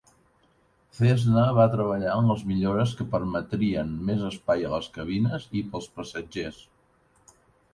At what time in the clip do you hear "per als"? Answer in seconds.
5.75-5.91